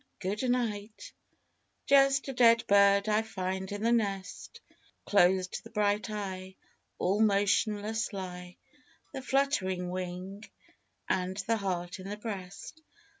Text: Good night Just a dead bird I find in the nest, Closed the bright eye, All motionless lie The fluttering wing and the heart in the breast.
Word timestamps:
Good 0.17 0.41
night 0.41 1.13
Just 1.85 2.27
a 2.27 2.33
dead 2.33 2.65
bird 2.65 3.07
I 3.07 3.21
find 3.21 3.71
in 3.71 3.83
the 3.83 3.91
nest, 3.91 4.59
Closed 5.05 5.63
the 5.63 5.69
bright 5.69 6.09
eye, 6.09 6.55
All 6.97 7.21
motionless 7.21 8.11
lie 8.11 8.57
The 9.13 9.21
fluttering 9.21 9.91
wing 9.91 10.43
and 11.07 11.37
the 11.45 11.57
heart 11.57 11.99
in 11.99 12.09
the 12.09 12.17
breast. 12.17 12.81